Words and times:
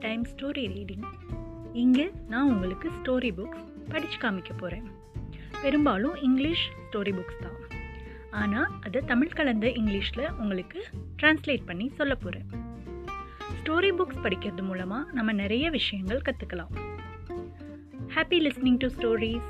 Time 0.00 0.24
story 0.24 0.64
reading 0.66 1.06
இங்கே 1.72 2.10
நான் 2.28 2.48
உங்களுக்கு 2.48 2.90
ஸ்டோரி 2.90 3.30
புக்ஸ் 3.32 3.64
படித்து 3.88 4.16
காமிக்க 4.20 4.52
போகிறேன் 4.56 4.86
பெரும்பாலும் 5.62 6.16
இங்கிலீஷ் 6.16 6.70
ஸ்டோரி 6.86 7.12
புக்ஸ் 7.12 7.42
தான். 7.42 7.56
ஆனால் 8.30 8.70
அதை 8.80 9.00
தமிழ் 9.00 9.28
கலந்த 9.28 9.66
இங்கிலீஷில் 9.66 10.30
உங்களுக்கு 10.38 10.84
ட்ரான்ஸ்லேட் 11.22 11.66
பண்ணி 11.66 11.88
சொல்ல 11.88 12.14
போகிறேன் 12.14 12.48
ஸ்டோரி 13.60 13.90
புக்ஸ் 13.92 14.22
படிக்கிறது 14.22 14.62
மூலமாக 14.62 15.10
நம்ம 15.12 15.32
நிறைய 15.32 15.70
விஷயங்கள் 15.70 16.20
கற்றுக்கலாம் 16.20 16.72
ஹாப்பி 18.14 18.38
லிஸ்னிங் 18.38 18.76
டு 18.76 18.86
ஸ்டோரிஸ் 18.86 19.48